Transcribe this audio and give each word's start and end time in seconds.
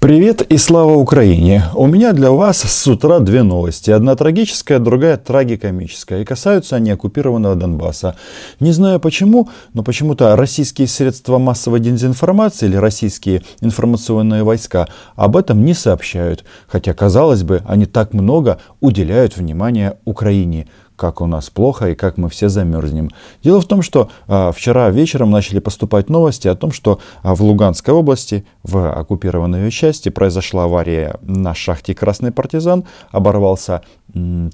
Привет 0.00 0.40
и 0.40 0.56
слава 0.56 0.94
Украине! 0.94 1.64
У 1.74 1.86
меня 1.86 2.14
для 2.14 2.30
вас 2.30 2.62
с 2.62 2.86
утра 2.86 3.18
две 3.18 3.42
новости. 3.42 3.90
Одна 3.90 4.16
трагическая, 4.16 4.78
другая 4.78 5.18
трагикомическая. 5.18 6.22
И 6.22 6.24
касаются 6.24 6.76
они 6.76 6.90
оккупированного 6.90 7.54
Донбасса. 7.54 8.16
Не 8.60 8.72
знаю 8.72 8.98
почему, 8.98 9.50
но 9.74 9.82
почему-то 9.82 10.34
российские 10.36 10.88
средства 10.88 11.36
массовой 11.36 11.80
дезинформации 11.80 12.64
или 12.64 12.76
российские 12.76 13.42
информационные 13.60 14.42
войска 14.42 14.88
об 15.16 15.36
этом 15.36 15.66
не 15.66 15.74
сообщают. 15.74 16.46
Хотя, 16.66 16.94
казалось 16.94 17.42
бы, 17.42 17.60
они 17.66 17.84
так 17.84 18.14
много 18.14 18.58
уделяют 18.80 19.36
внимания 19.36 19.98
Украине 20.06 20.66
как 21.00 21.22
у 21.22 21.26
нас 21.26 21.48
плохо 21.48 21.88
и 21.88 21.94
как 21.94 22.18
мы 22.18 22.28
все 22.28 22.50
замерзнем. 22.50 23.08
Дело 23.42 23.62
в 23.62 23.66
том, 23.66 23.80
что 23.80 24.10
а, 24.28 24.52
вчера 24.52 24.90
вечером 24.90 25.30
начали 25.30 25.58
поступать 25.58 26.10
новости 26.10 26.46
о 26.46 26.54
том, 26.54 26.72
что 26.72 27.00
а, 27.22 27.34
в 27.34 27.42
Луганской 27.42 27.94
области, 27.94 28.44
в 28.62 28.92
оккупированной 28.92 29.70
части, 29.70 30.10
произошла 30.10 30.64
авария 30.64 31.16
на 31.22 31.54
шахте 31.54 31.94
«Красный 31.94 32.32
партизан», 32.32 32.84
оборвался 33.12 33.80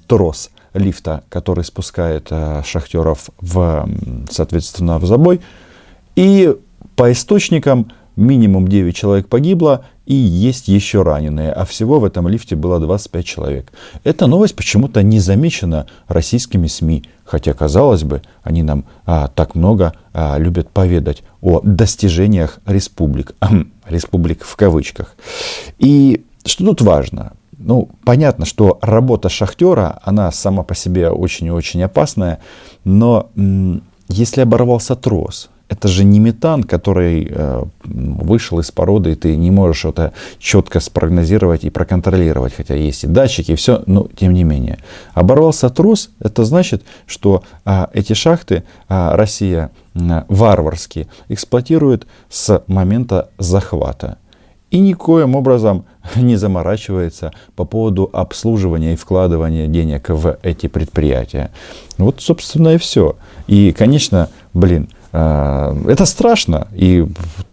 трос 0.07 0.51
лифта, 0.73 1.23
который 1.27 1.65
спускает 1.65 2.27
а, 2.31 2.63
шахтеров 2.63 3.29
в, 3.41 3.85
соответственно, 4.31 4.99
в 4.99 5.05
забой. 5.05 5.41
И 6.15 6.55
по 6.95 7.11
источникам 7.11 7.91
минимум 8.15 8.69
9 8.69 8.95
человек 8.95 9.27
погибло, 9.27 9.83
и 10.07 10.15
есть 10.15 10.69
еще 10.69 11.03
раненые, 11.03 11.51
а 11.51 11.65
всего 11.65 11.99
в 11.99 12.05
этом 12.05 12.29
лифте 12.29 12.55
было 12.55 12.79
25 12.79 13.25
человек. 13.25 13.73
Эта 14.05 14.25
новость 14.25 14.55
почему-то 14.55 15.03
не 15.03 15.19
замечена 15.19 15.85
российскими 16.07 16.67
СМИ, 16.67 17.03
хотя, 17.25 17.53
казалось 17.53 18.03
бы, 18.03 18.21
они 18.41 18.63
нам 18.63 18.85
а, 19.05 19.27
так 19.27 19.53
много 19.53 19.91
а, 20.13 20.37
любят 20.37 20.69
поведать 20.69 21.23
о 21.41 21.59
достижениях 21.61 22.59
республик, 22.65 23.35
республик 23.85 24.45
в 24.45 24.55
кавычках. 24.55 25.13
И 25.77 26.23
что 26.45 26.63
тут 26.63 26.81
важно? 26.81 27.33
Ну, 27.57 27.89
понятно, 28.05 28.45
что 28.45 28.79
работа 28.81 29.27
шахтера, 29.27 29.99
она 30.03 30.31
сама 30.31 30.63
по 30.63 30.73
себе 30.73 31.09
очень 31.09 31.47
и 31.47 31.51
очень 31.51 31.83
опасная, 31.83 32.39
но 32.85 33.29
если 34.07 34.39
оборвался 34.39 34.95
трос, 34.95 35.49
это 35.69 35.87
же 35.87 36.03
не 36.03 36.19
метан, 36.19 36.63
который 36.63 37.27
э, 37.29 37.63
вышел 37.83 38.59
из 38.59 38.71
породы, 38.71 39.11
и 39.11 39.15
ты 39.15 39.35
не 39.35 39.51
можешь 39.51 39.85
это 39.85 40.13
четко 40.39 40.79
спрогнозировать 40.79 41.63
и 41.65 41.69
проконтролировать, 41.69 42.53
хотя 42.53 42.75
есть 42.75 43.03
и 43.03 43.07
датчики, 43.07 43.51
и 43.51 43.55
все, 43.55 43.83
но 43.85 44.07
тем 44.15 44.33
не 44.33 44.43
менее. 44.43 44.79
Оборвался 45.13 45.69
трос, 45.69 46.09
это 46.19 46.45
значит, 46.45 46.83
что 47.05 47.43
э, 47.65 47.87
эти 47.93 48.13
шахты 48.13 48.63
э, 48.89 49.15
Россия 49.15 49.71
варварски 49.93 51.07
эксплуатирует 51.27 52.05
с 52.29 52.63
момента 52.67 53.29
захвата. 53.39 54.19
И 54.69 54.79
никоим 54.79 55.35
образом 55.35 55.85
не 56.15 56.35
заморачивается 56.35 57.31
по 57.55 57.65
поводу 57.65 58.09
обслуживания 58.13 58.93
и 58.93 58.97
вкладывания 58.97 59.67
денег 59.67 60.09
в 60.09 60.37
эти 60.43 60.67
предприятия. 60.67 61.51
Вот, 61.97 62.21
собственно, 62.21 62.69
и 62.69 62.77
все. 62.77 63.15
И, 63.47 63.71
конечно, 63.71 64.29
блин, 64.53 64.89
а, 64.89 64.96
это 65.11 66.05
страшно, 66.05 66.67
и 66.73 67.07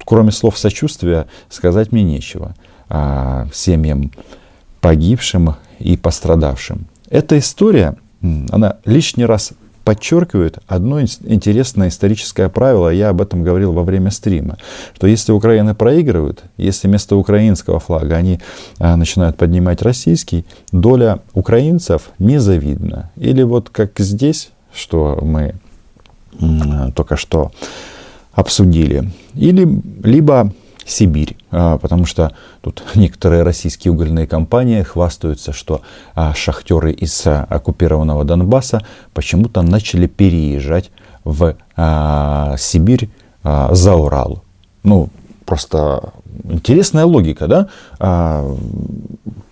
кроме 0.04 0.32
слов 0.32 0.58
сочувствия 0.58 1.26
сказать 1.48 1.92
мне 1.92 2.02
нечего 2.02 2.54
а, 2.88 3.46
семьям 3.52 4.10
погибшим 4.80 5.56
и 5.78 5.96
пострадавшим. 5.96 6.86
Эта 7.08 7.38
история, 7.38 7.96
она 8.50 8.76
лишний 8.84 9.24
раз 9.24 9.52
подчеркивает 9.84 10.58
одно 10.66 11.00
интересное 11.00 11.88
историческое 11.88 12.48
правило, 12.48 12.88
я 12.88 13.10
об 13.10 13.20
этом 13.20 13.42
говорил 13.42 13.72
во 13.72 13.82
время 13.84 14.10
стрима, 14.10 14.56
что 14.94 15.06
если 15.06 15.32
Украина 15.32 15.74
проигрывает, 15.74 16.42
если 16.56 16.88
вместо 16.88 17.16
украинского 17.16 17.80
флага 17.80 18.16
они 18.16 18.40
а, 18.78 18.96
начинают 18.96 19.36
поднимать 19.36 19.82
российский, 19.82 20.44
доля 20.72 21.20
украинцев 21.34 22.10
незавидна. 22.18 23.10
Или 23.16 23.42
вот 23.42 23.70
как 23.70 23.98
здесь, 23.98 24.50
что 24.72 25.18
мы 25.22 25.54
только 26.94 27.16
что 27.16 27.52
обсудили. 28.32 29.10
Или, 29.34 29.82
либо 30.02 30.52
Сибирь, 30.86 31.36
а, 31.50 31.78
потому 31.78 32.04
что 32.04 32.32
тут 32.60 32.82
некоторые 32.94 33.42
российские 33.42 33.92
угольные 33.92 34.26
компании 34.26 34.82
хвастаются, 34.82 35.52
что 35.52 35.80
а, 36.14 36.34
шахтеры 36.34 36.92
из 36.92 37.26
а, 37.26 37.46
оккупированного 37.48 38.24
Донбасса 38.24 38.82
почему-то 39.14 39.62
начали 39.62 40.06
переезжать 40.06 40.90
в 41.24 41.56
Сибирь 42.58 43.08
за 43.42 43.94
Урал. 43.94 44.44
Ну, 44.82 45.08
просто 45.46 46.12
интересная 46.44 47.04
логика, 47.04 47.46
да? 47.46 47.68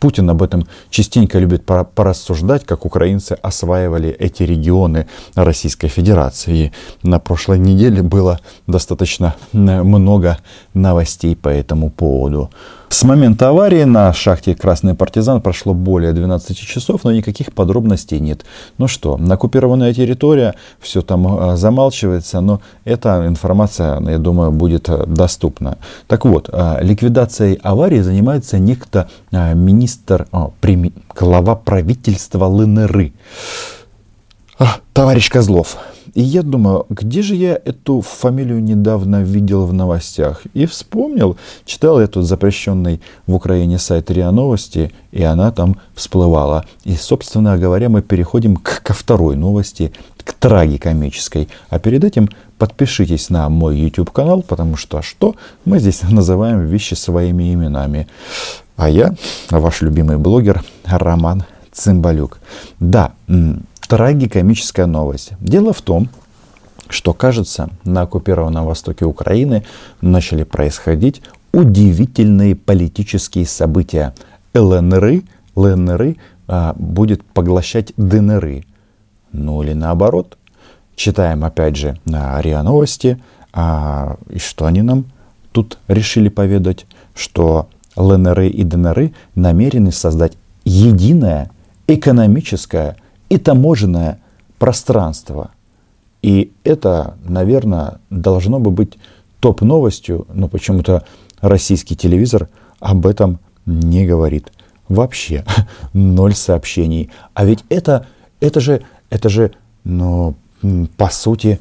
Путин 0.00 0.30
об 0.30 0.42
этом 0.42 0.66
частенько 0.90 1.38
любит 1.38 1.64
порассуждать, 1.64 2.64
как 2.64 2.84
украинцы 2.84 3.38
осваивали 3.40 4.10
эти 4.10 4.42
регионы 4.42 5.06
Российской 5.36 5.86
Федерации. 5.88 6.72
И 7.02 7.06
на 7.06 7.20
прошлой 7.20 7.60
неделе 7.60 8.02
было 8.02 8.40
достаточно 8.66 9.36
много 9.52 10.38
новостей 10.74 11.36
по 11.36 11.48
этому 11.48 11.90
поводу. 11.90 12.50
С 12.92 13.04
момента 13.04 13.48
аварии 13.48 13.84
на 13.84 14.12
шахте 14.12 14.54
«Красный 14.54 14.94
партизан» 14.94 15.40
прошло 15.40 15.72
более 15.72 16.12
12 16.12 16.58
часов, 16.58 17.04
но 17.04 17.12
никаких 17.12 17.54
подробностей 17.54 18.20
нет. 18.20 18.44
Ну 18.76 18.86
что, 18.86 19.18
оккупированная 19.30 19.94
территория, 19.94 20.54
все 20.78 21.00
там 21.00 21.26
а, 21.26 21.56
замалчивается, 21.56 22.42
но 22.42 22.60
эта 22.84 23.26
информация, 23.26 23.98
я 24.00 24.18
думаю, 24.18 24.52
будет 24.52 24.90
а, 24.90 25.06
доступна. 25.06 25.78
Так 26.06 26.26
вот, 26.26 26.50
а, 26.52 26.80
ликвидацией 26.82 27.58
аварии 27.62 28.00
занимается 28.00 28.58
некто 28.58 29.08
министр, 29.30 30.26
о, 30.30 30.52
глава 31.14 31.56
правительства 31.56 32.44
ЛНР, 32.44 33.12
товарищ 34.92 35.30
Козлов. 35.30 35.78
И 36.14 36.20
я 36.20 36.42
думаю, 36.42 36.84
где 36.90 37.22
же 37.22 37.34
я 37.34 37.58
эту 37.64 38.02
фамилию 38.02 38.62
недавно 38.62 39.22
видел 39.22 39.64
в 39.64 39.72
новостях? 39.72 40.42
И 40.52 40.66
вспомнил, 40.66 41.36
читал 41.64 42.00
я 42.00 42.06
тут 42.06 42.26
запрещенный 42.26 43.00
в 43.26 43.34
Украине 43.34 43.78
сайт 43.78 44.10
РИА 44.10 44.30
Новости, 44.30 44.92
и 45.10 45.22
она 45.22 45.50
там 45.52 45.76
всплывала. 45.94 46.66
И, 46.84 46.94
собственно 46.96 47.56
говоря, 47.56 47.88
мы 47.88 48.02
переходим 48.02 48.56
к, 48.56 48.82
ко 48.82 48.92
второй 48.92 49.36
новости, 49.36 49.92
к 50.22 50.34
трагикомической. 50.34 51.48
А 51.70 51.78
перед 51.78 52.04
этим 52.04 52.28
подпишитесь 52.58 53.30
на 53.30 53.48
мой 53.48 53.78
YouTube 53.78 54.10
канал, 54.10 54.42
потому 54.42 54.76
что 54.76 55.00
что? 55.00 55.34
Мы 55.64 55.78
здесь 55.78 56.02
называем 56.10 56.66
вещи 56.66 56.92
своими 56.92 57.54
именами. 57.54 58.06
А 58.76 58.90
я, 58.90 59.14
ваш 59.50 59.80
любимый 59.80 60.18
блогер 60.18 60.62
Роман 60.84 61.44
Цымбалюк. 61.72 62.38
Да, 62.80 63.12
трагикомическая 63.88 64.86
новость. 64.86 65.32
Дело 65.40 65.72
в 65.72 65.82
том, 65.82 66.08
что, 66.88 67.14
кажется, 67.14 67.70
на 67.84 68.02
оккупированном 68.02 68.66
востоке 68.66 69.04
Украины 69.04 69.64
начали 70.00 70.44
происходить 70.44 71.22
удивительные 71.52 72.54
политические 72.54 73.46
события. 73.46 74.14
ЛНР, 74.54 75.22
ЛНР 75.54 76.16
а, 76.48 76.74
будет 76.76 77.24
поглощать 77.24 77.92
ДНР. 77.96 78.64
Ну 79.32 79.62
или 79.62 79.72
наоборот. 79.72 80.36
Читаем 80.94 81.44
опять 81.44 81.76
же 81.76 81.98
на 82.04 82.40
РИА 82.40 82.62
Новости. 82.62 83.20
А, 83.52 84.16
и 84.28 84.38
что 84.38 84.66
они 84.66 84.82
нам 84.82 85.06
тут 85.52 85.78
решили 85.88 86.28
поведать? 86.28 86.86
Что 87.14 87.68
ЛНР 87.96 88.40
и 88.42 88.62
ДНР 88.64 89.12
намерены 89.34 89.92
создать 89.92 90.34
единое 90.64 91.50
экономическое 91.86 92.96
и 93.28 93.38
таможенное 93.38 94.20
пространство. 94.58 95.50
И 96.22 96.52
это, 96.64 97.16
наверное, 97.24 97.98
должно 98.10 98.60
бы 98.60 98.70
быть 98.70 98.98
топ-новостью, 99.40 100.26
но 100.32 100.48
почему-то 100.48 101.04
российский 101.40 101.96
телевизор 101.96 102.48
об 102.78 103.06
этом 103.06 103.40
не 103.66 104.06
говорит. 104.06 104.52
Вообще 104.88 105.44
ноль 105.92 106.34
сообщений. 106.34 107.10
А 107.34 107.44
ведь 107.44 107.64
это, 107.68 108.06
это 108.40 108.60
же, 108.60 108.82
это 109.10 109.28
же, 109.28 109.52
ну, 109.84 110.34
по 110.96 111.08
сути, 111.10 111.60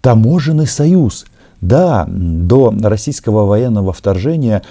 таможенный 0.00 0.66
союз. 0.66 1.26
Да, 1.60 2.06
до 2.08 2.72
российского 2.82 3.44
военного 3.44 3.92
вторжения 3.92 4.62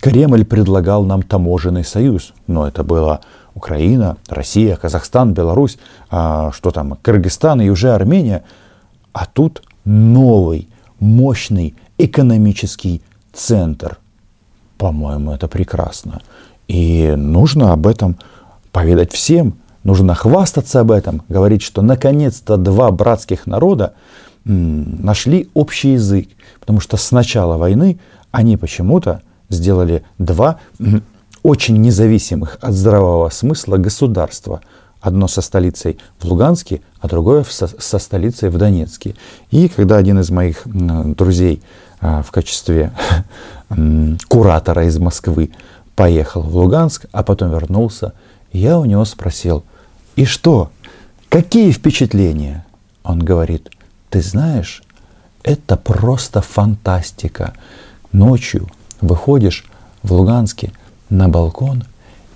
Кремль 0.00 0.44
предлагал 0.44 1.04
нам 1.04 1.22
таможенный 1.22 1.84
союз, 1.84 2.32
но 2.46 2.68
это 2.68 2.84
было 2.84 3.22
Украина, 3.54 4.16
Россия, 4.28 4.76
Казахстан, 4.76 5.34
Беларусь, 5.34 5.78
а, 6.10 6.50
что 6.52 6.70
там, 6.70 6.96
Кыргызстан 7.02 7.60
и 7.60 7.68
уже 7.68 7.92
Армения. 7.92 8.44
А 9.12 9.26
тут 9.26 9.62
новый, 9.84 10.68
мощный 10.98 11.74
экономический 11.98 13.02
центр. 13.32 13.98
По-моему, 14.78 15.32
это 15.32 15.48
прекрасно. 15.48 16.20
И 16.68 17.14
нужно 17.16 17.72
об 17.72 17.86
этом 17.86 18.16
поведать 18.72 19.12
всем. 19.12 19.54
Нужно 19.82 20.14
хвастаться 20.14 20.80
об 20.80 20.90
этом, 20.90 21.22
говорить, 21.28 21.62
что 21.62 21.82
наконец-то 21.82 22.56
два 22.56 22.90
братских 22.90 23.46
народа 23.46 23.94
нашли 24.44 25.48
общий 25.54 25.92
язык. 25.92 26.28
Потому 26.60 26.80
что 26.80 26.96
с 26.96 27.10
начала 27.12 27.56
войны 27.56 27.98
они 28.30 28.56
почему-то 28.56 29.22
сделали 29.48 30.04
два 30.18 30.60
очень 31.42 31.80
независимых 31.80 32.58
от 32.60 32.74
здравого 32.74 33.28
смысла 33.30 33.76
государства. 33.76 34.60
Одно 35.00 35.28
со 35.28 35.40
столицей 35.40 35.98
в 36.18 36.26
Луганске, 36.26 36.82
а 37.00 37.08
другое 37.08 37.44
со, 37.44 37.98
столицей 37.98 38.50
в 38.50 38.58
Донецке. 38.58 39.16
И 39.50 39.68
когда 39.68 39.96
один 39.96 40.20
из 40.20 40.30
моих 40.30 40.62
друзей 40.66 41.62
а, 42.00 42.22
в 42.22 42.30
качестве 42.30 42.92
куратора 44.28 44.84
из 44.86 44.98
Москвы 44.98 45.50
поехал 45.96 46.42
в 46.42 46.54
Луганск, 46.54 47.06
а 47.12 47.22
потом 47.22 47.50
вернулся, 47.50 48.12
я 48.52 48.78
у 48.78 48.84
него 48.84 49.04
спросил, 49.06 49.64
и 50.16 50.26
что, 50.26 50.70
какие 51.30 51.72
впечатления? 51.72 52.66
Он 53.02 53.20
говорит, 53.20 53.70
ты 54.10 54.20
знаешь, 54.20 54.82
это 55.42 55.76
просто 55.76 56.42
фантастика. 56.42 57.54
Ночью 58.12 58.68
выходишь 59.00 59.64
в 60.02 60.12
Луганске 60.12 60.72
на 61.10 61.28
балкон, 61.28 61.84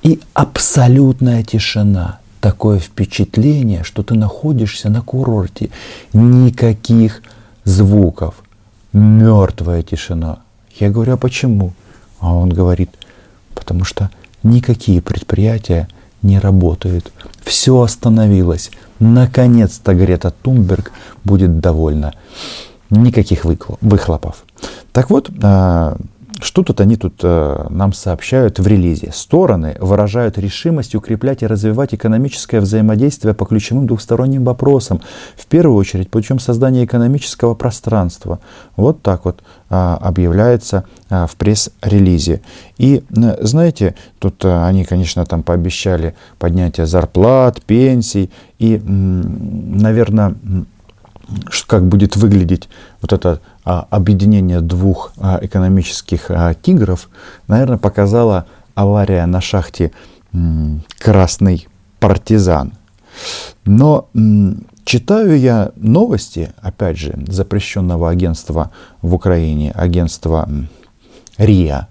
и 0.03 0.21
абсолютная 0.35 1.43
тишина. 1.43 2.19
Такое 2.41 2.79
впечатление, 2.79 3.85
что 3.85 4.03
ты 4.03 4.15
находишься 4.15 4.91
на 4.91 5.01
курорте. 5.01 5.71
Никаких 6.13 7.23
звуков. 7.65 8.35
Мертвая 8.93 9.83
тишина. 9.83 10.41
Я 10.79 10.91
говорю, 10.91 11.15
а 11.15 11.17
почему? 11.17 11.73
А 12.21 12.35
он 12.35 12.51
говорит, 12.51 12.91
потому 13.55 13.85
что 13.85 14.11
никакие 14.43 15.01
предприятия 15.01 15.89
не 16.21 16.39
работают. 16.39 17.13
Все 17.43 17.81
остановилось. 17.81 18.71
Наконец-то 18.99 19.95
Грета 19.95 20.31
Тумберг 20.31 20.93
будет 21.25 21.61
довольна. 21.61 22.13
Никаких 22.91 23.45
выхлопов. 23.45 24.45
Так 24.93 25.11
вот, 25.11 25.31
а, 25.43 25.97
что 26.41 26.63
тут 26.63 26.81
они 26.81 26.97
тут 26.97 27.21
э, 27.23 27.67
нам 27.71 27.93
сообщают 27.93 28.59
в 28.59 28.67
релизе? 28.67 29.11
Стороны 29.13 29.77
выражают 29.79 30.37
решимость 30.39 30.95
укреплять 30.95 31.43
и 31.43 31.47
развивать 31.47 31.95
экономическое 31.95 32.61
взаимодействие 32.61 33.35
по 33.35 33.45
ключевым 33.45 33.87
двухсторонним 33.87 34.45
вопросам, 34.45 35.01
в 35.37 35.47
первую 35.47 35.77
очередь 35.77 36.11
путем 36.11 36.41
создания 36.41 36.85
экономического 36.85 37.55
пространства. 37.55 38.41
Вот 38.77 39.03
так 39.03 39.25
вот 39.25 39.43
э, 39.71 39.75
объявляется 39.75 40.85
э, 41.09 41.27
в 41.29 41.37
пресс-релизе. 41.37 42.43
И 42.79 43.05
э, 43.17 43.45
знаете, 43.45 43.95
тут 44.19 44.45
э, 44.45 44.65
они, 44.65 44.85
конечно, 44.85 45.25
там 45.25 45.43
пообещали 45.43 46.15
поднятие 46.39 46.87
зарплат, 46.87 47.63
пенсий 47.63 48.31
и, 48.59 48.77
э, 48.77 48.81
наверное, 48.81 50.35
как 51.67 51.87
будет 51.87 52.17
выглядеть 52.17 52.69
вот 53.01 53.13
это 53.13 53.41
объединение 53.65 54.61
двух 54.61 55.13
а, 55.19 55.39
экономических 55.41 56.31
а, 56.31 56.55
тигров, 56.55 57.09
наверное, 57.49 57.79
показала 57.79 58.47
авария 58.75 59.25
на 59.27 59.41
шахте 59.41 59.93
«Красный 60.99 61.69
партизан». 62.01 62.73
Но 63.65 64.09
читаю 64.85 65.39
я 65.39 65.73
новости, 65.77 66.53
опять 66.61 66.99
же, 66.99 67.15
запрещенного 67.29 68.11
агентства 68.11 68.71
в 69.01 69.15
Украине, 69.15 69.71
агентства 69.71 70.49
РИА, 71.39 71.89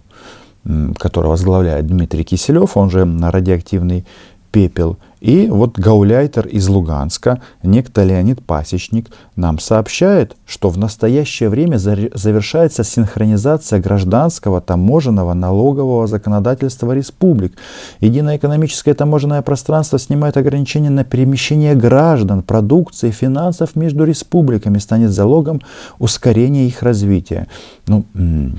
которое 0.97 1.29
возглавляет 1.29 1.87
Дмитрий 1.87 2.23
Киселев, 2.23 2.77
он 2.77 2.89
же 2.89 3.07
радиоактивный 3.21 4.05
пепел. 4.51 4.97
И 5.23 5.47
вот 5.47 5.79
гауляйтер 5.79 6.47
из 6.47 6.67
Луганска, 6.67 7.39
некто 7.63 8.03
Леонид 8.03 8.45
Пасечник, 8.45 9.07
нам 9.37 9.57
сообщает, 9.57 10.35
что 10.45 10.67
в 10.67 10.77
настоящее 10.77 11.47
время 11.47 11.77
завершается 11.77 12.83
синхронизация 12.83 13.79
гражданского, 13.79 14.59
таможенного, 14.59 15.33
налогового 15.33 16.07
законодательства 16.07 16.91
республик. 16.91 17.53
Единое 18.01 18.35
экономическое 18.35 18.93
таможенное 18.93 19.41
пространство 19.41 19.97
снимает 19.97 20.35
ограничения 20.35 20.89
на 20.89 21.05
перемещение 21.05 21.73
граждан, 21.73 22.43
продукции, 22.43 23.11
финансов 23.11 23.77
между 23.77 24.03
республиками, 24.03 24.77
станет 24.77 25.11
залогом 25.11 25.61
ускорения 25.99 26.67
их 26.67 26.83
развития. 26.83 27.47
Ну, 27.87 28.03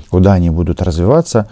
куда 0.09 0.33
они 0.33 0.49
будут 0.49 0.81
развиваться, 0.81 1.47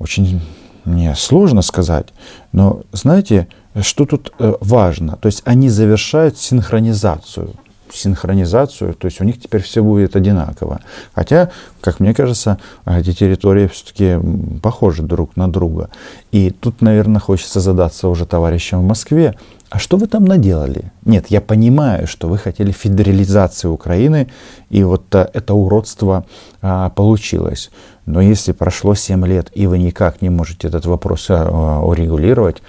очень 0.00 0.40
мне 0.84 1.14
сложно 1.14 1.62
сказать. 1.62 2.08
Но, 2.52 2.80
знаете, 2.92 3.46
что 3.82 4.04
тут 4.04 4.32
э, 4.38 4.54
важно? 4.60 5.16
То 5.16 5.26
есть 5.26 5.42
они 5.44 5.68
завершают 5.68 6.38
синхронизацию. 6.38 7.54
Синхронизацию, 7.92 8.94
то 8.94 9.06
есть 9.06 9.20
у 9.20 9.24
них 9.24 9.40
теперь 9.40 9.62
все 9.62 9.82
будет 9.82 10.14
одинаково. 10.14 10.80
Хотя, 11.12 11.50
как 11.80 11.98
мне 11.98 12.14
кажется, 12.14 12.58
эти 12.86 13.12
территории 13.12 13.66
все-таки 13.66 14.16
похожи 14.62 15.02
друг 15.02 15.36
на 15.36 15.50
друга. 15.50 15.90
И 16.30 16.50
тут, 16.50 16.82
наверное, 16.82 17.20
хочется 17.20 17.58
задаться 17.58 18.06
уже 18.08 18.26
товарищам 18.26 18.82
в 18.82 18.86
Москве, 18.86 19.34
а 19.70 19.78
что 19.78 19.96
вы 19.96 20.08
там 20.08 20.24
наделали? 20.24 20.92
Нет, 21.04 21.26
я 21.28 21.40
понимаю, 21.40 22.08
что 22.08 22.28
вы 22.28 22.38
хотели 22.38 22.72
федерализации 22.72 23.68
Украины, 23.68 24.26
и 24.68 24.82
вот 24.82 25.14
э, 25.14 25.28
это 25.32 25.54
уродство 25.54 26.26
а, 26.60 26.90
получилось. 26.90 27.70
Но 28.04 28.20
если 28.20 28.50
прошло 28.50 28.96
7 28.96 29.24
лет, 29.26 29.52
и 29.54 29.68
вы 29.68 29.78
никак 29.78 30.22
не 30.22 30.28
можете 30.28 30.66
этот 30.66 30.86
вопрос 30.86 31.26
а, 31.28 31.80
урегулировать, 31.84 32.62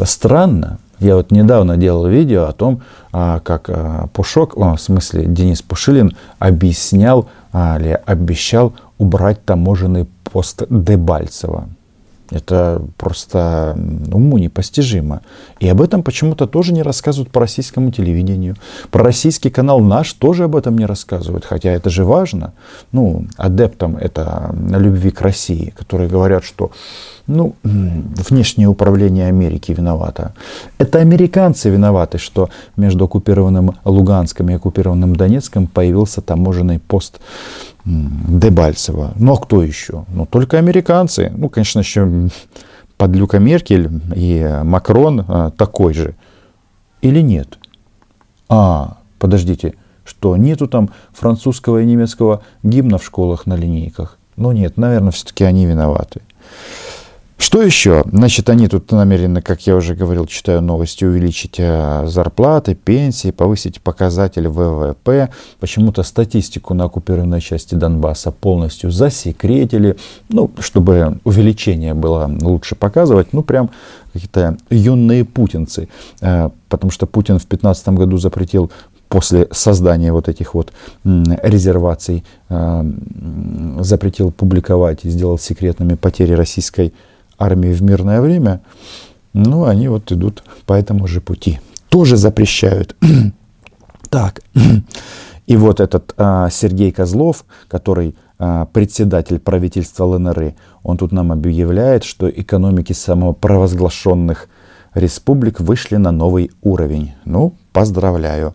это 0.00 0.10
странно. 0.10 0.78
Я 0.98 1.16
вот 1.16 1.30
недавно 1.30 1.76
делал 1.76 2.06
видео 2.06 2.44
о 2.44 2.52
том, 2.52 2.80
а, 3.12 3.40
как 3.40 3.68
а, 3.68 4.06
Пушок, 4.14 4.56
в 4.56 4.76
смысле 4.78 5.26
Денис 5.26 5.60
Пушилин, 5.60 6.16
объяснял 6.38 7.28
или 7.52 8.00
обещал 8.06 8.72
убрать 8.96 9.44
таможенный 9.44 10.06
пост 10.24 10.62
Дебальцева. 10.70 11.68
Это 12.30 12.82
просто 12.96 13.76
уму 14.12 14.38
непостижимо. 14.38 15.22
И 15.58 15.68
об 15.68 15.80
этом 15.80 16.02
почему-то 16.02 16.46
тоже 16.46 16.72
не 16.72 16.82
рассказывают 16.82 17.30
по 17.30 17.40
российскому 17.40 17.90
телевидению. 17.90 18.56
Про 18.90 19.04
российский 19.04 19.50
канал 19.50 19.80
наш 19.80 20.12
тоже 20.12 20.44
об 20.44 20.54
этом 20.54 20.78
не 20.78 20.86
рассказывают. 20.86 21.44
Хотя 21.44 21.70
это 21.70 21.90
же 21.90 22.04
важно. 22.04 22.52
Ну, 22.92 23.26
адептам 23.36 23.96
это 23.96 24.54
любви 24.70 25.10
к 25.10 25.20
России, 25.22 25.74
которые 25.76 26.08
говорят, 26.08 26.44
что 26.44 26.70
ну, 27.26 27.54
внешнее 27.62 28.68
управление 28.68 29.26
Америки 29.28 29.72
виновато. 29.72 30.32
Это 30.78 30.98
американцы 30.98 31.70
виноваты, 31.70 32.18
что 32.18 32.48
между 32.76 33.04
оккупированным 33.04 33.76
Луганском 33.84 34.50
и 34.50 34.54
оккупированным 34.54 35.14
Донецком 35.14 35.66
появился 35.66 36.20
таможенный 36.20 36.78
пост 36.78 37.20
Дебальцева. 37.90 39.12
Ну 39.16 39.32
а 39.32 39.36
кто 39.36 39.62
еще? 39.62 40.04
Ну 40.08 40.26
только 40.26 40.58
американцы. 40.58 41.32
Ну, 41.36 41.48
конечно, 41.48 41.80
еще 41.80 42.28
подлюка 42.96 43.38
Меркель 43.38 43.90
и 44.14 44.60
Макрон 44.62 45.24
а, 45.26 45.50
такой 45.50 45.94
же. 45.94 46.14
Или 47.02 47.20
нет? 47.20 47.58
А, 48.48 48.98
подождите, 49.18 49.74
что 50.04 50.36
нету 50.36 50.68
там 50.68 50.90
французского 51.12 51.82
и 51.82 51.86
немецкого 51.86 52.42
гимна 52.62 52.98
в 52.98 53.04
школах 53.04 53.46
на 53.46 53.56
линейках? 53.56 54.18
Ну 54.36 54.52
нет, 54.52 54.76
наверное, 54.76 55.10
все-таки 55.10 55.44
они 55.44 55.66
виноваты. 55.66 56.20
Что 57.40 57.62
еще? 57.62 58.04
Значит, 58.12 58.50
они 58.50 58.68
тут 58.68 58.92
намерены, 58.92 59.40
как 59.40 59.66
я 59.66 59.74
уже 59.74 59.94
говорил, 59.94 60.26
читаю 60.26 60.60
новости, 60.60 61.06
увеличить 61.06 61.54
э, 61.56 62.04
зарплаты, 62.06 62.74
пенсии, 62.74 63.30
повысить 63.30 63.80
показатель 63.80 64.46
ВВП. 64.46 65.30
Почему-то 65.58 66.02
статистику 66.02 66.74
на 66.74 66.84
оккупированной 66.84 67.40
части 67.40 67.74
Донбасса 67.74 68.30
полностью 68.30 68.90
засекретили, 68.90 69.96
ну, 70.28 70.50
чтобы 70.58 71.18
увеличение 71.24 71.94
было 71.94 72.30
лучше 72.42 72.74
показывать. 72.74 73.32
Ну, 73.32 73.42
прям 73.42 73.70
какие-то 74.12 74.58
юные 74.68 75.24
путинцы. 75.24 75.88
Э, 76.20 76.50
потому 76.68 76.90
что 76.90 77.06
Путин 77.06 77.36
в 77.38 77.48
2015 77.48 77.88
году 77.88 78.18
запретил 78.18 78.70
после 79.08 79.48
создания 79.50 80.12
вот 80.12 80.28
этих 80.28 80.52
вот 80.52 80.74
резерваций, 81.04 82.22
э, 82.50 82.84
запретил 83.80 84.30
публиковать 84.30 85.06
и 85.06 85.08
сделал 85.08 85.38
секретными 85.38 85.94
потери 85.94 86.34
российской 86.34 86.92
армии 87.40 87.72
в 87.72 87.82
мирное 87.82 88.20
время, 88.20 88.60
ну, 89.32 89.64
они 89.64 89.88
вот 89.88 90.12
идут 90.12 90.44
по 90.66 90.74
этому 90.74 91.06
же 91.06 91.20
пути. 91.20 91.60
Тоже 91.88 92.16
запрещают. 92.16 92.96
так, 94.10 94.42
и 95.46 95.56
вот 95.56 95.80
этот 95.80 96.14
а, 96.16 96.48
Сергей 96.50 96.92
Козлов, 96.92 97.44
который 97.68 98.14
а, 98.38 98.66
председатель 98.66 99.40
правительства 99.40 100.04
ЛНР, 100.04 100.54
он 100.82 100.96
тут 100.96 101.12
нам 101.12 101.32
объявляет, 101.32 102.04
что 102.04 102.30
экономики 102.30 102.92
самопровозглашенных 102.92 104.48
республик 104.94 105.60
вышли 105.60 105.96
на 105.96 106.10
новый 106.10 106.50
уровень. 106.62 107.14
Ну, 107.24 107.54
поздравляю. 107.72 108.54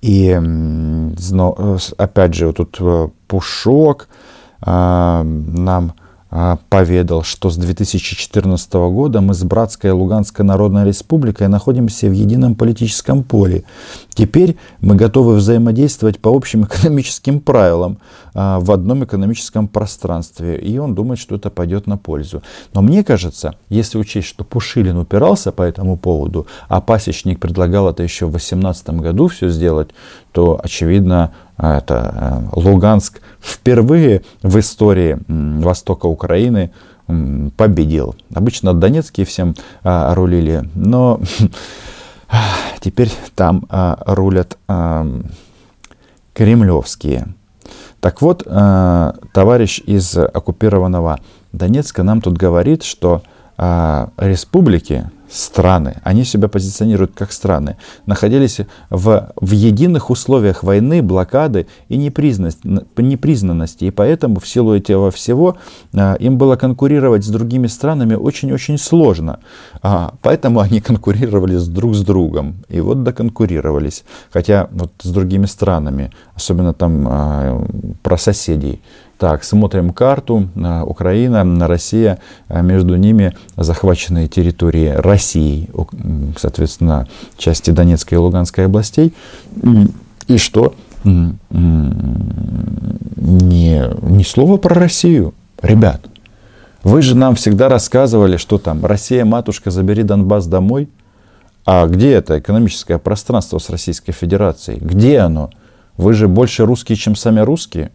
И 0.00 0.34
но, 0.38 1.78
опять 1.96 2.34
же, 2.34 2.46
вот 2.46 2.56
тут 2.56 2.76
э, 2.80 3.08
Пушок 3.28 4.08
а, 4.60 5.22
нам 5.22 5.94
поведал, 6.70 7.22
что 7.24 7.50
с 7.50 7.56
2014 7.56 8.72
года 8.72 9.20
мы 9.20 9.34
с 9.34 9.44
братской 9.44 9.90
Луганской 9.90 10.46
Народной 10.46 10.86
Республикой 10.86 11.48
находимся 11.48 12.08
в 12.08 12.12
едином 12.12 12.54
политическом 12.54 13.22
поле. 13.22 13.64
Теперь 14.14 14.56
мы 14.80 14.94
готовы 14.94 15.34
взаимодействовать 15.36 16.18
по 16.18 16.30
общим 16.30 16.64
экономическим 16.64 17.38
правилам 17.38 17.98
а, 18.32 18.60
в 18.60 18.70
одном 18.72 19.04
экономическом 19.04 19.68
пространстве. 19.68 20.56
И 20.56 20.78
он 20.78 20.94
думает, 20.94 21.20
что 21.20 21.34
это 21.34 21.50
пойдет 21.50 21.86
на 21.86 21.98
пользу. 21.98 22.42
Но 22.72 22.80
мне 22.80 23.04
кажется, 23.04 23.56
если 23.68 23.98
учесть, 23.98 24.28
что 24.28 24.42
Пушилин 24.44 24.96
упирался 24.96 25.52
по 25.52 25.62
этому 25.62 25.98
поводу, 25.98 26.46
а 26.68 26.80
Пасечник 26.80 27.40
предлагал 27.40 27.90
это 27.90 28.02
еще 28.02 28.24
в 28.24 28.30
2018 28.30 28.88
году 29.00 29.28
все 29.28 29.50
сделать, 29.50 29.90
то, 30.32 30.58
очевидно, 30.62 31.32
это 31.62 32.50
э, 32.54 32.60
Луганск 32.60 33.20
впервые 33.40 34.22
в 34.42 34.58
истории 34.58 35.18
востока 35.28 36.06
Украины 36.06 36.72
победил. 37.56 38.14
Обычно 38.34 38.74
Донецкие 38.74 39.26
всем 39.26 39.54
а, 39.82 40.14
рулили, 40.14 40.68
но 40.74 41.20
теперь 42.80 43.10
там 43.34 43.66
а, 43.68 43.98
рулят 44.06 44.56
а, 44.68 45.06
кремлевские. 46.32 47.28
Так 48.00 48.22
вот, 48.22 48.44
а, 48.46 49.14
товарищ 49.32 49.80
из 49.84 50.16
оккупированного 50.16 51.20
Донецка 51.52 52.02
нам 52.02 52.20
тут 52.20 52.36
говорит, 52.36 52.82
что 52.82 53.22
а, 53.56 54.10
республики, 54.16 55.10
страны, 55.32 55.96
они 56.04 56.24
себя 56.24 56.48
позиционируют 56.48 57.12
как 57.14 57.32
страны, 57.32 57.76
находились 58.06 58.60
в, 58.90 59.32
в 59.34 59.50
единых 59.52 60.10
условиях 60.10 60.62
войны, 60.62 61.02
блокады 61.02 61.66
и 61.88 61.96
непризнанности. 61.96 63.84
И 63.84 63.90
поэтому 63.90 64.40
в 64.40 64.46
силу 64.46 64.74
этого 64.74 65.10
всего 65.10 65.56
а, 65.94 66.14
им 66.14 66.36
было 66.36 66.56
конкурировать 66.56 67.24
с 67.24 67.28
другими 67.28 67.66
странами 67.66 68.14
очень-очень 68.14 68.78
сложно. 68.78 69.40
А, 69.82 70.14
поэтому 70.22 70.60
они 70.60 70.80
конкурировали 70.80 71.56
с 71.56 71.66
друг 71.66 71.94
с 71.94 72.02
другом. 72.02 72.56
И 72.68 72.80
вот 72.80 73.02
доконкурировались. 73.02 74.04
Хотя 74.30 74.68
вот 74.70 74.92
с 75.02 75.10
другими 75.10 75.46
странами, 75.46 76.12
особенно 76.34 76.74
там 76.74 77.06
а, 77.08 77.66
про 78.02 78.18
соседей. 78.18 78.82
Так, 79.22 79.44
смотрим 79.44 79.90
карту. 79.90 80.48
Украина, 80.84 81.44
Россия, 81.68 82.18
между 82.48 82.96
ними 82.96 83.36
захваченные 83.56 84.26
территории 84.26 84.88
России, 84.88 85.70
соответственно, 86.36 87.06
части 87.38 87.70
Донецкой 87.70 88.16
и 88.16 88.18
Луганской 88.18 88.66
областей. 88.66 89.14
И 90.26 90.38
что? 90.38 90.74
Не, 91.04 91.38
не 94.10 94.24
слово 94.24 94.56
про 94.56 94.74
Россию. 94.74 95.34
Ребят, 95.62 96.00
вы 96.82 97.00
же 97.00 97.16
нам 97.16 97.36
всегда 97.36 97.68
рассказывали, 97.68 98.36
что 98.38 98.58
там 98.58 98.84
Россия, 98.84 99.24
матушка, 99.24 99.70
забери 99.70 100.02
Донбасс 100.02 100.46
домой. 100.46 100.88
А 101.64 101.86
где 101.86 102.10
это 102.14 102.40
экономическое 102.40 102.98
пространство 102.98 103.58
с 103.58 103.70
Российской 103.70 104.10
Федерацией? 104.10 104.80
Где 104.80 105.20
оно? 105.20 105.50
Вы 105.96 106.12
же 106.14 106.26
больше 106.26 106.66
русские, 106.66 106.96
чем 106.96 107.14
сами 107.14 107.38
русские. 107.38 107.92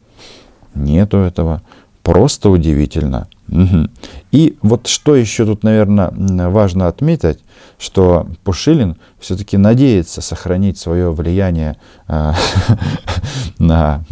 Нету 0.75 1.17
этого. 1.17 1.61
Просто 2.03 2.49
удивительно. 2.49 3.27
Угу. 3.49 3.89
И 4.31 4.57
вот 4.61 4.87
что 4.87 5.15
еще 5.15 5.45
тут, 5.45 5.63
наверное, 5.63 6.11
важно 6.49 6.87
отметить, 6.87 7.39
что 7.79 8.27
Пушилин 8.43 8.97
все-таки 9.19 9.57
надеется 9.57 10.21
сохранить 10.21 10.77
свое 10.77 11.11
влияние 11.11 11.77
э, 12.07 12.33
на 13.57 14.03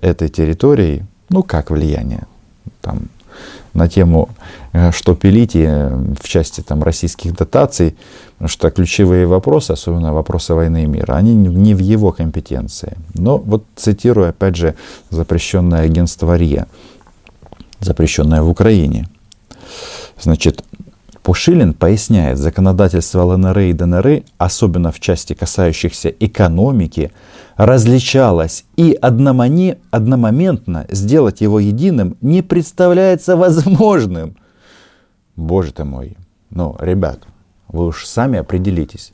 этой 0.00 0.28
территории. 0.28 1.06
Ну, 1.28 1.42
как 1.42 1.70
влияние? 1.70 2.26
Там, 2.80 3.08
на 3.74 3.88
тему, 3.88 4.28
э, 4.72 4.92
что 4.92 5.14
пилить 5.14 5.56
и 5.56 5.64
э, 5.66 5.88
в 6.20 6.28
части 6.28 6.60
там, 6.60 6.82
российских 6.82 7.34
дотаций, 7.34 7.96
потому 8.34 8.48
что 8.48 8.70
ключевые 8.70 9.26
вопросы, 9.26 9.72
особенно 9.72 10.12
вопросы 10.12 10.54
войны 10.54 10.84
и 10.84 10.86
мира, 10.86 11.14
они 11.14 11.34
не 11.34 11.74
в 11.74 11.80
его 11.80 12.12
компетенции. 12.12 12.96
Но 13.14 13.38
вот 13.38 13.64
цитирую 13.76 14.28
опять 14.28 14.56
же 14.56 14.74
запрещенное 15.10 15.82
агентство 15.82 16.36
РИА, 16.36 16.66
запрещенное 17.80 18.42
в 18.42 18.48
Украине. 18.48 19.08
Значит, 20.20 20.64
Пушилин 21.26 21.74
поясняет, 21.74 22.38
законодательство 22.38 23.24
ЛНР 23.24 23.58
и 23.58 23.72
ДНР, 23.72 24.22
особенно 24.38 24.92
в 24.92 25.00
части 25.00 25.32
касающихся 25.32 26.08
экономики, 26.08 27.10
различалось, 27.56 28.64
и 28.76 28.92
одномоментно 28.92 30.86
сделать 30.88 31.40
его 31.40 31.58
единым 31.58 32.16
не 32.20 32.42
представляется 32.42 33.36
возможным. 33.36 34.36
Боже 35.34 35.72
ты 35.72 35.82
мой. 35.82 36.16
Ну, 36.50 36.76
ребят, 36.78 37.24
вы 37.66 37.86
уж 37.86 38.06
сами 38.06 38.38
определитесь. 38.38 39.12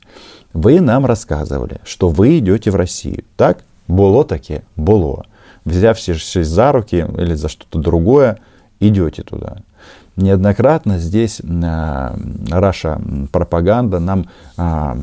Вы 0.53 0.81
нам 0.81 1.07
рассказывали, 1.07 1.81
что 1.83 2.09
вы 2.09 2.37
идете 2.37 2.69
в 2.69 2.75
Россию. 2.75 3.23
Так? 3.37 3.63
Было 3.87 4.23
таки, 4.23 4.61
было. 4.75 5.25
Взявшись 5.65 6.45
за 6.45 6.71
руки 6.73 7.07
или 7.17 7.33
за 7.33 7.49
что-то 7.49 7.79
другое, 7.79 8.37
идете 8.79 9.23
туда. 9.23 9.63
Неоднократно 10.15 10.99
здесь 10.99 11.41
а, 11.43 12.15
Раша 12.49 13.01
пропаганда 13.31 13.99
нам 13.99 14.27
а, 14.57 14.97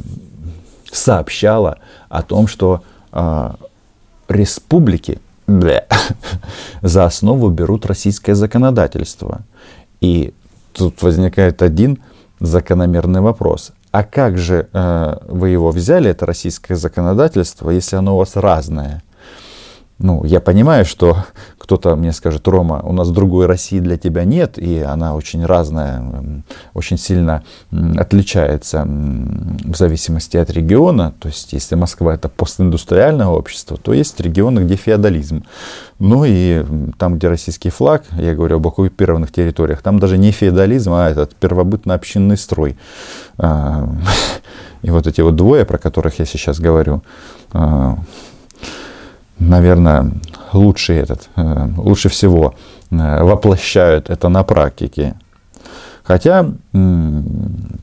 сообщала 0.92 1.78
о 2.08 2.22
том, 2.22 2.46
что 2.46 2.82
а, 3.12 3.56
республики 4.28 5.20
бля, 5.50 5.86
за 6.82 7.04
основу 7.04 7.50
берут 7.50 7.86
российское 7.86 8.34
законодательство. 8.34 9.40
И 10.00 10.32
тут 10.72 11.02
возникает 11.02 11.62
один 11.62 11.98
закономерный 12.38 13.20
вопрос. 13.20 13.72
А 13.90 14.04
как 14.04 14.38
же 14.38 14.68
э, 14.72 15.16
вы 15.26 15.48
его 15.48 15.70
взяли, 15.70 16.10
это 16.10 16.24
российское 16.24 16.76
законодательство, 16.76 17.70
если 17.70 17.96
оно 17.96 18.14
у 18.14 18.18
вас 18.18 18.36
разное? 18.36 19.02
Ну, 20.02 20.24
я 20.24 20.40
понимаю, 20.40 20.86
что 20.86 21.24
кто-то 21.58 21.94
мне 21.94 22.12
скажет, 22.12 22.48
Рома, 22.48 22.80
у 22.82 22.92
нас 22.92 23.10
другой 23.10 23.46
России 23.46 23.80
для 23.80 23.98
тебя 23.98 24.24
нет, 24.24 24.58
и 24.58 24.80
она 24.80 25.14
очень 25.14 25.44
разная, 25.44 26.42
очень 26.72 26.96
сильно 26.96 27.42
отличается 27.70 28.84
в 28.86 29.76
зависимости 29.76 30.38
от 30.38 30.50
региона. 30.50 31.12
То 31.20 31.28
есть, 31.28 31.52
если 31.52 31.74
Москва 31.74 32.14
это 32.14 32.30
постиндустриальное 32.30 33.26
общество, 33.26 33.76
то 33.76 33.92
есть 33.92 34.18
регионы, 34.20 34.60
где 34.60 34.76
феодализм. 34.76 35.44
Ну 35.98 36.24
и 36.26 36.64
там, 36.98 37.16
где 37.18 37.28
российский 37.28 37.68
флаг, 37.68 38.04
я 38.12 38.34
говорю 38.34 38.56
об 38.56 38.66
оккупированных 38.66 39.30
территориях, 39.30 39.82
там 39.82 39.98
даже 39.98 40.16
не 40.16 40.30
феодализм, 40.32 40.92
а 40.94 41.10
этот 41.10 41.34
первобытно-общинный 41.34 42.38
строй. 42.38 42.78
А, 43.36 43.86
и 44.82 44.90
вот 44.90 45.06
эти 45.06 45.20
вот 45.20 45.36
двое, 45.36 45.66
про 45.66 45.76
которых 45.76 46.18
я 46.18 46.24
сейчас 46.24 46.58
говорю, 46.58 47.02
а, 47.52 47.98
наверное, 49.40 50.12
лучше 50.52 50.94
этот, 50.94 51.28
э, 51.36 51.68
лучше 51.76 52.08
всего 52.08 52.54
э, 52.90 53.22
воплощают 53.24 54.10
это 54.10 54.28
на 54.28 54.44
практике. 54.44 55.16
Хотя 56.02 56.44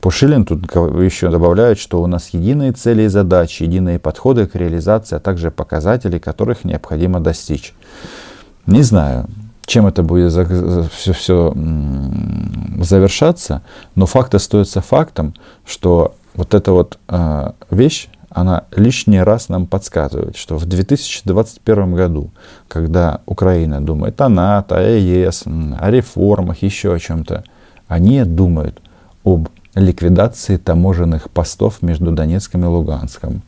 Пушилин 0.02 0.44
тут 0.44 0.64
еще 1.02 1.30
добавляет, 1.30 1.80
что 1.80 2.02
у 2.02 2.08
нас 2.08 2.30
единые 2.30 2.74
цели 2.74 3.04
и 3.04 3.08
задачи, 3.08 3.64
единые 3.64 4.00
подходы 4.00 4.48
к 4.48 4.56
реализации, 4.56 5.16
а 5.16 5.20
также 5.20 5.50
показатели, 5.50 6.20
которых 6.20 6.66
необходимо 6.66 7.22
достичь. 7.22 7.74
Не 8.66 8.82
знаю, 8.82 9.28
чем 9.66 9.88
это 9.88 10.04
будет 10.04 10.34
все, 10.92 11.14
все 11.14 11.54
завершаться, 12.82 13.62
но 13.96 14.06
факт 14.06 14.36
остается 14.36 14.82
фактом, 14.82 15.34
что 15.66 16.16
вот 16.36 16.54
эта 16.54 16.72
вот 16.72 17.00
э, 17.08 17.52
вещь, 17.72 18.10
она 18.38 18.66
лишний 18.76 19.20
раз 19.20 19.50
нам 19.50 19.66
подсказывает, 19.66 20.38
что 20.38 20.58
в 20.58 20.66
2021 20.68 21.96
году, 21.96 22.30
когда 22.68 23.22
Украина 23.26 23.82
думает 23.82 24.22
о 24.22 24.30
НАТО, 24.30 24.78
о 24.78 24.82
ЕС, 24.82 25.46
о 25.46 25.90
реформах, 25.90 26.62
еще 26.62 26.94
о 26.94 27.00
чем-то, 27.00 27.44
они 27.88 28.24
думают 28.26 28.80
об 29.24 29.50
ликвидации 29.74 30.58
таможенных 30.58 31.32
постов 31.32 31.82
между 31.82 32.12
Донецком 32.12 32.64
и 32.64 32.68
Луганском. 32.68 33.42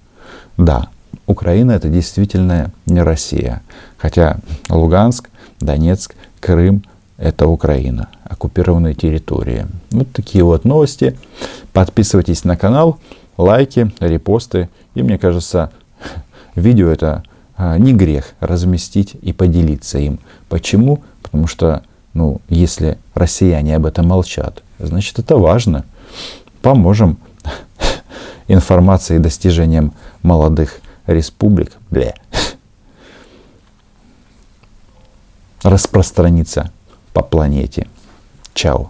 Да, 0.58 0.88
Украина 1.28 1.74
это 1.74 1.88
действительно 1.90 2.72
не 2.88 3.04
Россия. 3.04 3.62
Хотя 4.00 4.38
Луганск, 4.70 5.30
Донецк, 5.60 6.16
Крым 6.40 6.84
это 7.18 7.48
Украина, 7.48 8.08
оккупированные 8.24 8.96
территории. 8.96 9.68
Вот 9.92 10.12
такие 10.14 10.44
вот 10.44 10.66
новости. 10.66 11.16
Подписывайтесь 11.74 12.44
на 12.44 12.58
канал 12.58 12.98
лайки, 13.40 13.92
репосты. 14.00 14.70
И 14.94 15.02
мне 15.02 15.18
кажется, 15.18 15.72
видео 16.56 16.90
это 16.90 17.24
а, 17.56 17.78
не 17.78 17.94
грех 17.94 18.34
разместить 18.40 19.16
и 19.22 19.34
поделиться 19.34 19.98
им. 19.98 20.20
Почему? 20.50 21.02
Потому 21.24 21.48
что, 21.48 21.84
ну, 22.14 22.42
если 22.50 22.98
россияне 23.16 23.76
об 23.76 23.86
этом 23.86 24.08
молчат, 24.08 24.62
значит 24.78 25.18
это 25.20 25.38
важно. 25.38 25.86
Поможем 26.62 27.18
информации 28.48 29.16
и 29.16 29.20
достижениям 29.20 29.94
молодых 30.22 30.82
республик, 31.08 31.72
бля, 31.90 32.14
распространиться 35.64 36.72
по 37.14 37.24
планете. 37.24 37.88
Чао. 38.54 38.90